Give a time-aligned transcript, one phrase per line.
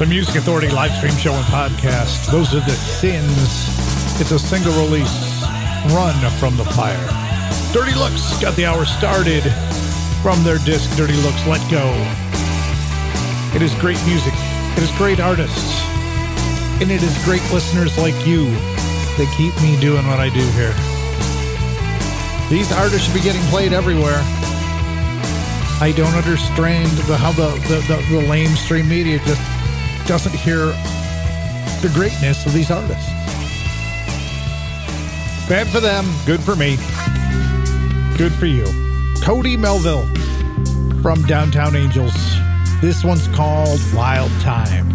[0.00, 2.32] the Music Authority live stream show and podcast.
[2.32, 3.28] Those are the sins.
[4.18, 5.12] It's a single release,
[5.92, 6.96] Run from the Fire.
[7.74, 9.42] Dirty Looks got the hour started
[10.22, 11.84] from their disc, Dirty Looks Let Go.
[13.54, 14.32] It is great music,
[14.72, 15.84] it is great artists,
[16.80, 18.48] and it is great listeners like you
[19.20, 20.72] that keep me doing what I do here.
[22.48, 24.24] These artists should be getting played everywhere.
[25.76, 29.59] I don't understand the how the, the, the, the lame stream media just
[30.10, 30.66] doesn't hear
[31.82, 33.08] the greatness of these artists.
[35.48, 36.78] Bad for them, good for me,
[38.18, 38.64] good for you.
[39.22, 40.08] Cody Melville
[41.00, 42.12] from Downtown Angels.
[42.80, 44.89] This one's called Wild Time.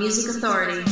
[0.00, 0.89] Music Authority.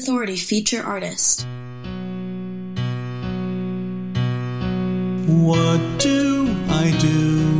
[0.00, 1.46] Authority feature artist.
[5.26, 7.59] What do I do?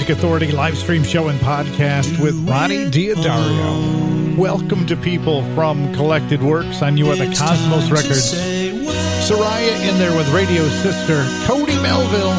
[0.00, 4.34] Music Authority live stream show and podcast with Ronnie D'Addario.
[4.34, 8.32] Welcome to people from Collected Works on You Are the Cosmos Records.
[9.28, 12.34] Soraya in there with Radio Sister, Cody Melville,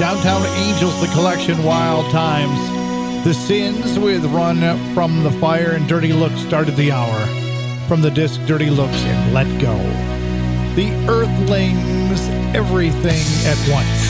[0.00, 4.58] Downtown Angels, The Collection, Wild Times, The Sins with Run
[4.92, 7.26] from the Fire, and Dirty Looks started the hour.
[7.86, 9.76] From the disc Dirty Looks and Let Go.
[10.74, 14.03] The Earthlings, Everything at Once.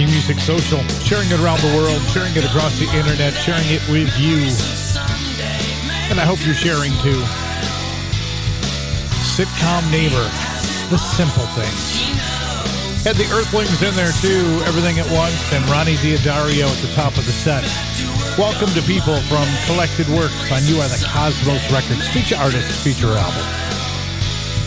[0.00, 3.84] Making music social, sharing it around the world, sharing it across the internet, sharing it
[3.92, 4.48] with you.
[6.08, 7.20] And I hope you're sharing too.
[9.36, 10.24] Sitcom Neighbor,
[10.88, 12.00] The Simple Things.
[13.04, 17.12] Had the Earthlings in there too, Everything at Once, and Ronnie D'Addario at the top
[17.20, 17.60] of the set.
[18.40, 23.12] Welcome to people from Collected Works on You Are the Cosmos Records feature artist feature
[23.12, 23.44] album.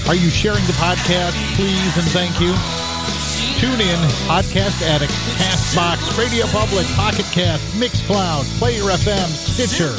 [0.05, 1.33] Are you sharing the podcast?
[1.57, 2.53] Please and thank you.
[3.63, 9.93] Tune in, Podcast Addict, Castbox, Radio Public, Pocket Cast, Mixcloud, Player FM, Stitcher,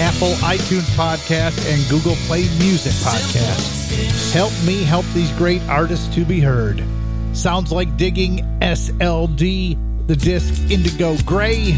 [0.00, 4.32] Apple iTunes Podcast, and Google Play Music Podcast.
[4.32, 6.84] Help me help these great artists to be heard.
[7.32, 11.76] Sounds like digging SLD, the disc Indigo Gray.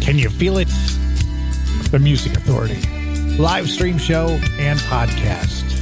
[0.00, 0.66] Can you feel it?
[1.92, 2.82] The Music Authority.
[3.38, 4.26] Live stream show
[4.58, 5.81] and podcast.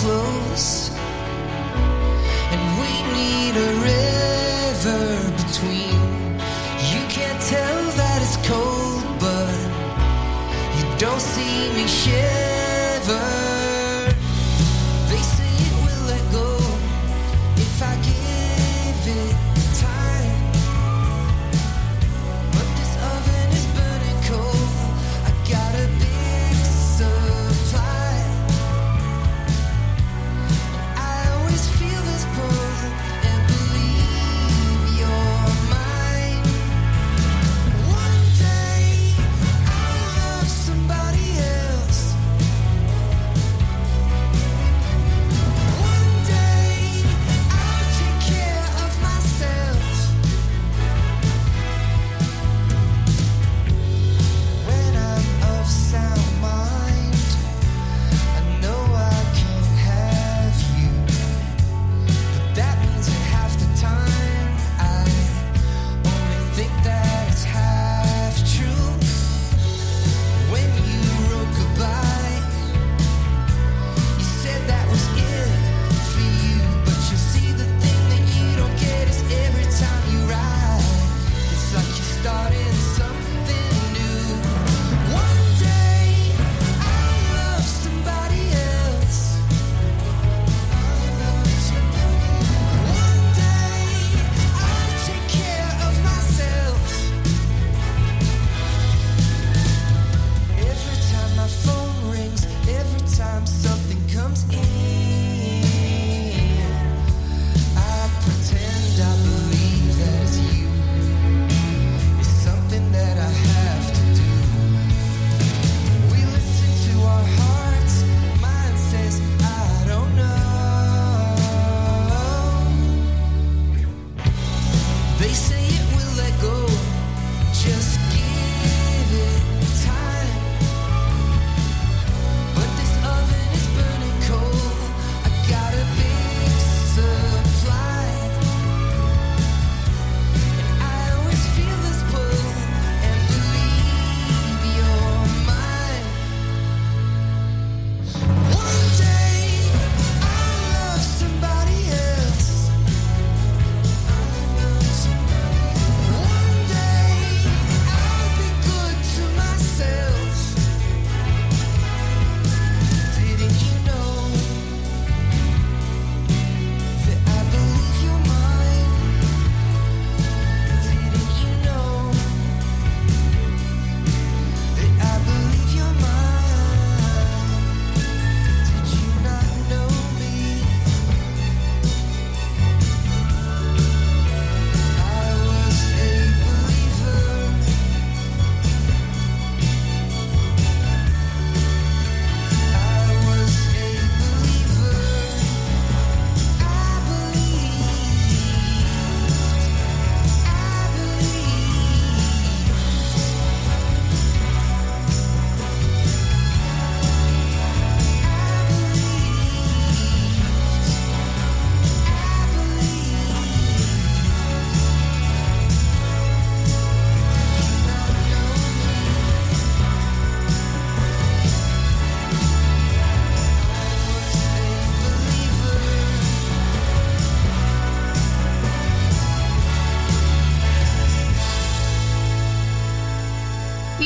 [0.00, 0.89] close.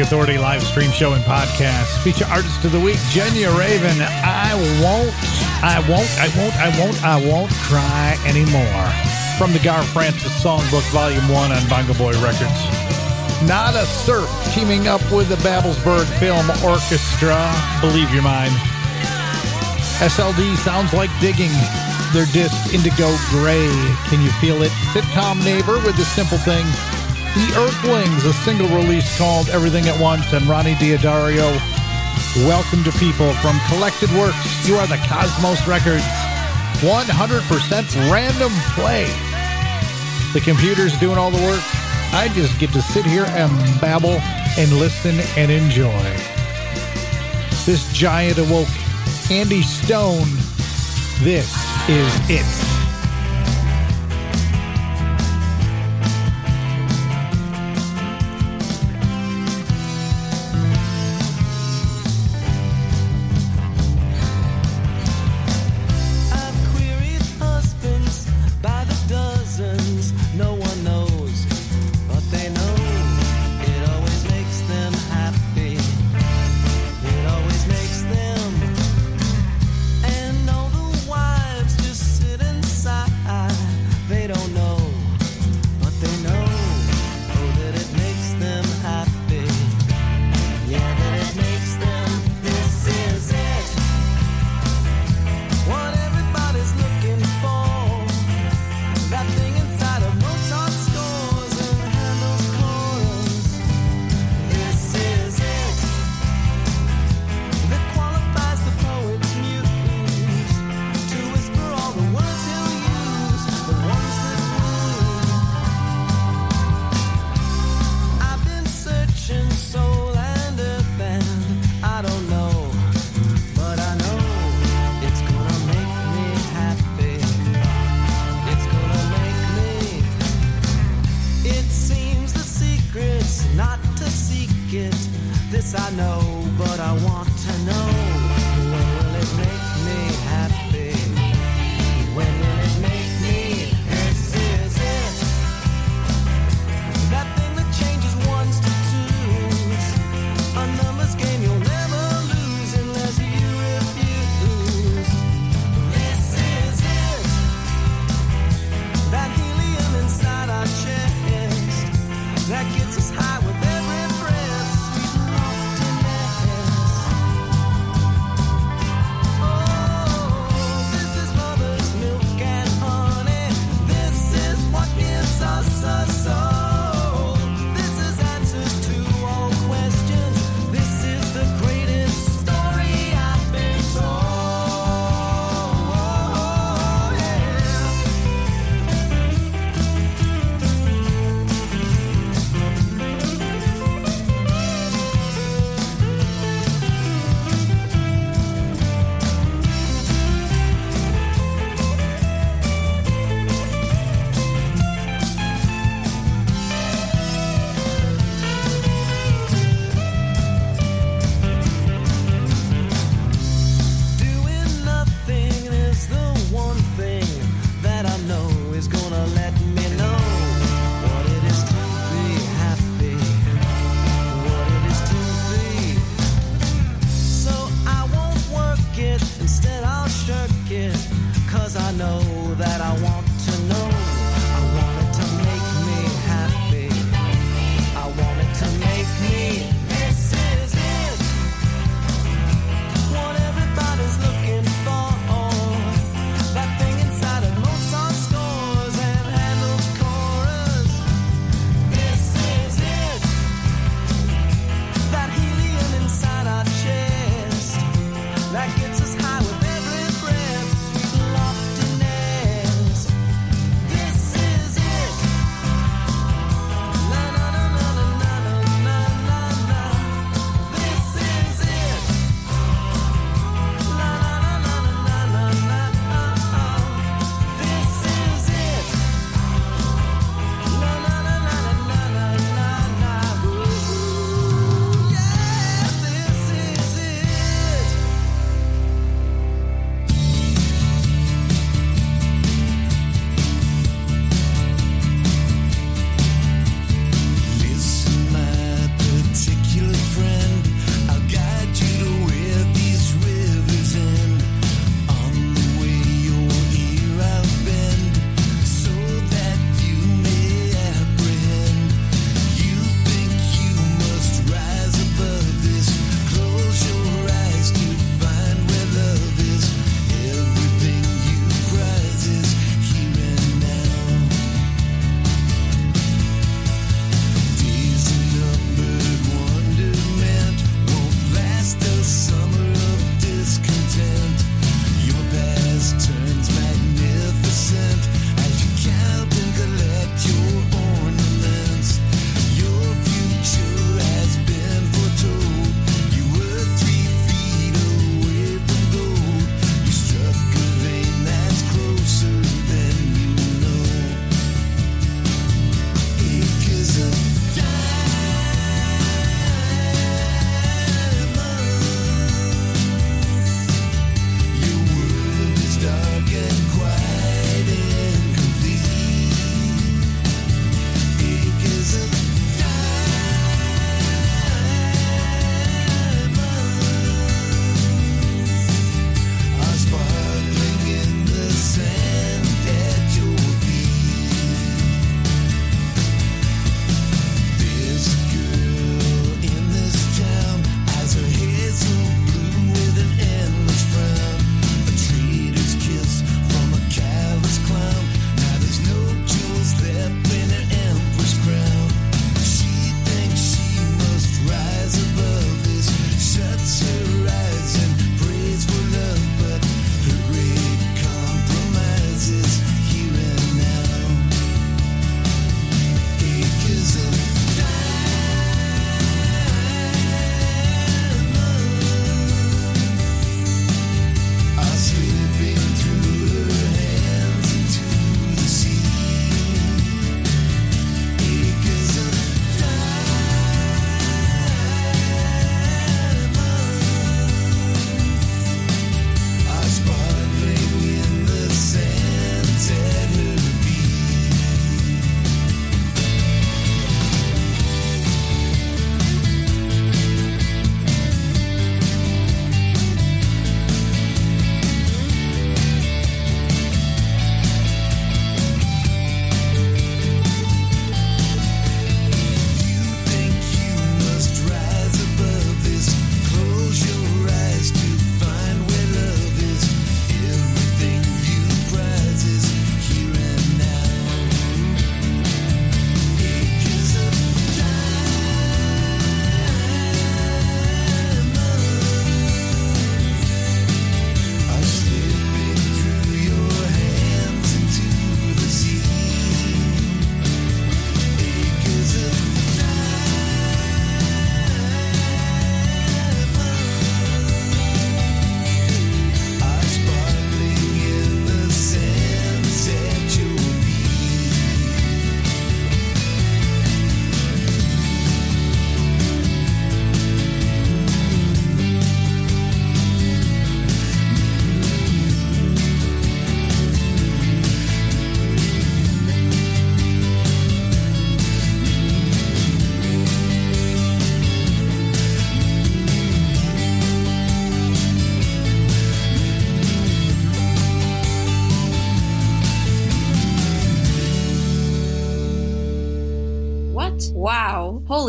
[0.00, 2.02] Authority live stream show and podcast.
[2.02, 4.00] Feature artist of the week, Jenya Raven.
[4.00, 5.12] I won't,
[5.62, 8.86] I won't, I won't, I won't, I won't cry anymore.
[9.36, 12.60] From the Gar Francis Songbook, Volume 1 on Bongo Boy Records.
[13.46, 17.52] Not a Surf teaming up with the Babelsberg Film Orchestra.
[17.80, 18.54] Believe your mind.
[20.00, 21.52] SLD sounds like digging
[22.12, 23.68] their disc Indigo Gray.
[24.08, 24.72] Can you feel it?
[24.92, 26.66] Sitcom Neighbor with the simple thing.
[27.34, 31.54] The Earthlings, a single release called Everything at Once, and Ronnie D'Addario.
[32.44, 34.66] Welcome to people from Collected Works.
[34.66, 36.02] You are the Cosmos Records.
[36.82, 39.04] 100% random play.
[40.32, 41.62] The computer's doing all the work.
[42.12, 44.18] I just get to sit here and babble
[44.58, 46.02] and listen and enjoy.
[47.64, 48.66] This giant awoke,
[49.30, 50.26] Andy Stone.
[51.22, 51.54] This
[51.88, 52.79] is it.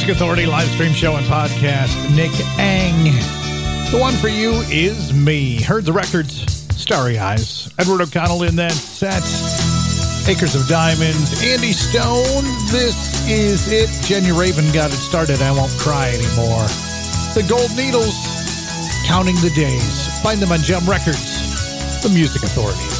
[0.00, 1.94] Music Authority live stream show and podcast.
[2.16, 3.04] Nick Ang.
[3.90, 5.60] The one for you is me.
[5.60, 6.40] Heard the records,
[6.74, 7.68] Starry Eyes.
[7.78, 9.20] Edward O'Connell in that set.
[10.26, 11.44] Acres of Diamonds.
[11.44, 12.44] Andy Stone.
[12.72, 13.90] This is it.
[14.06, 15.42] Jenny Raven got it started.
[15.42, 16.64] I won't cry anymore.
[17.36, 18.16] The Gold Needles.
[19.04, 20.08] Counting the Days.
[20.22, 22.00] Find them on Gem Records.
[22.02, 22.99] The Music Authority.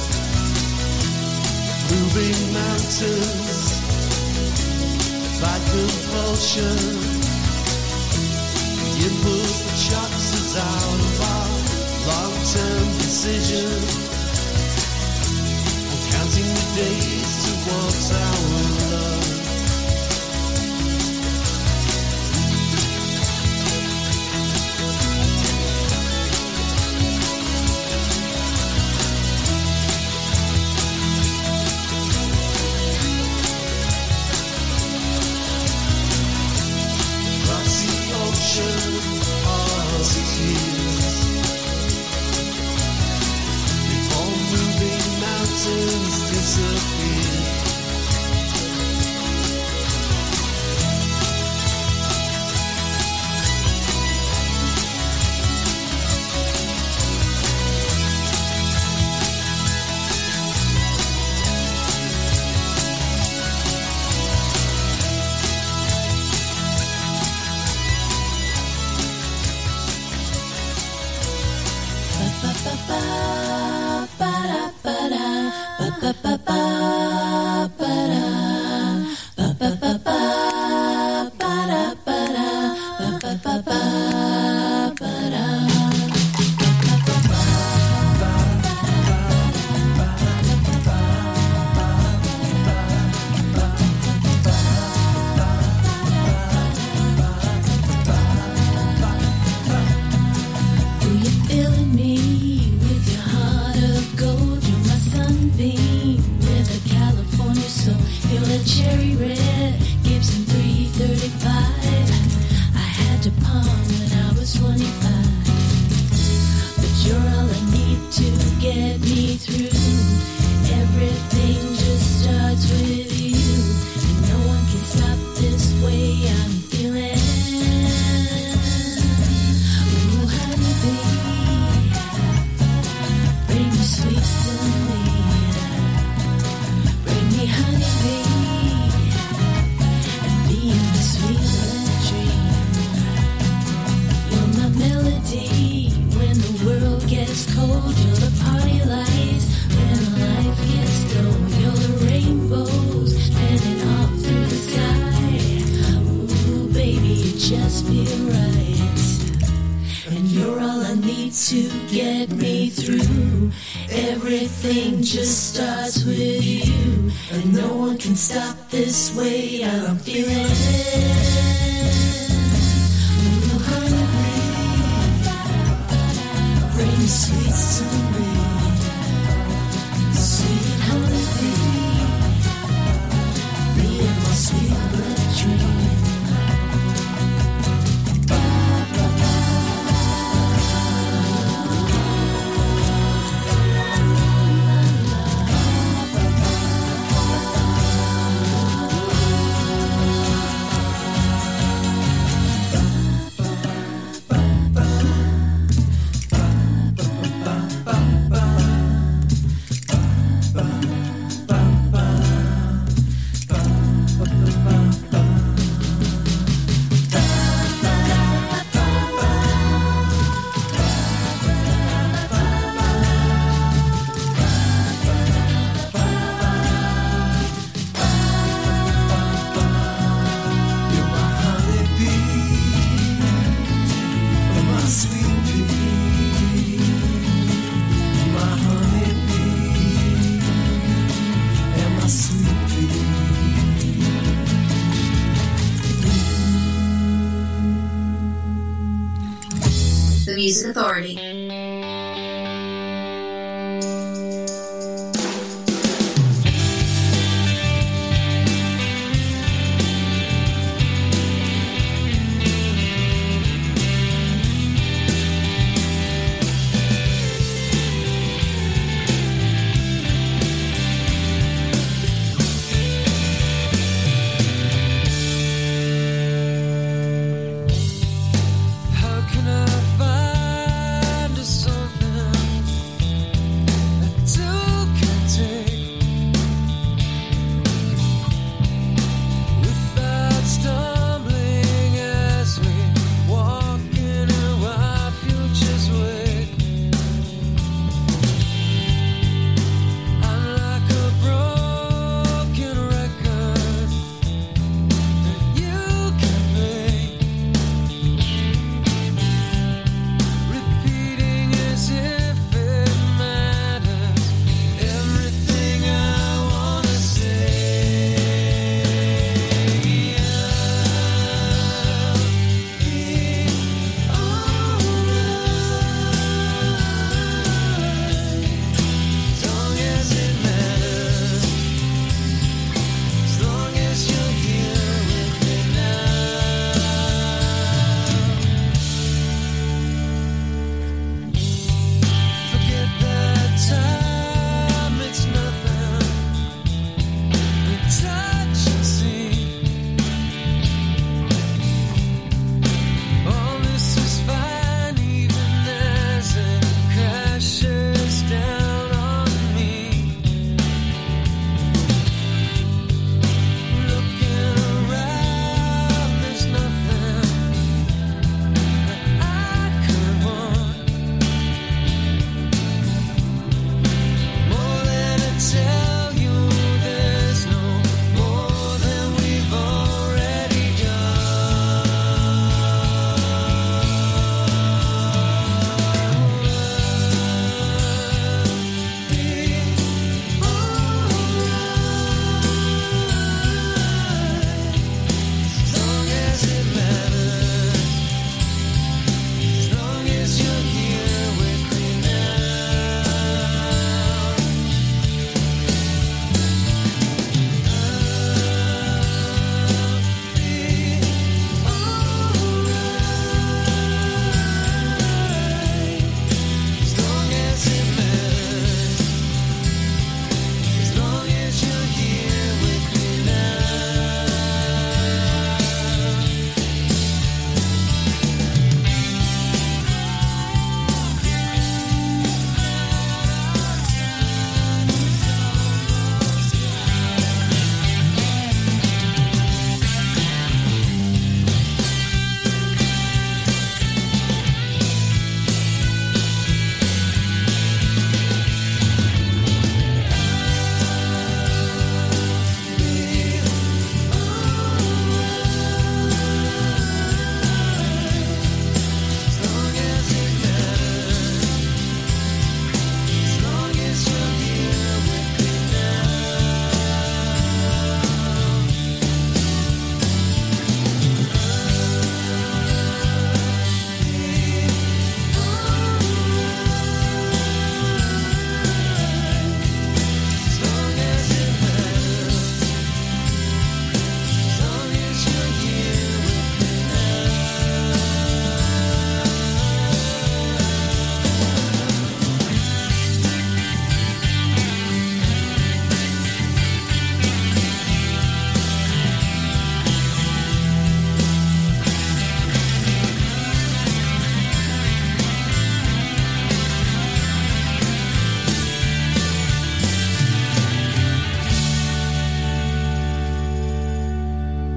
[2.01, 3.77] moving mountains
[5.39, 6.77] by compulsion.
[8.97, 11.49] You pull the chops out of our
[12.09, 13.69] long-term decision.
[15.91, 18.37] I'm counting the days towards our
[18.91, 19.10] love.